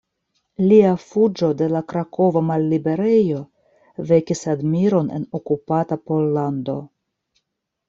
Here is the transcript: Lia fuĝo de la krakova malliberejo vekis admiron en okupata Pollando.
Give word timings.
Lia 0.69 0.93
fuĝo 1.01 1.49
de 1.59 1.67
la 1.73 1.81
krakova 1.93 2.43
malliberejo 2.47 3.43
vekis 4.13 4.43
admiron 4.55 5.15
en 5.21 5.29
okupata 5.43 6.01
Pollando. 6.11 6.79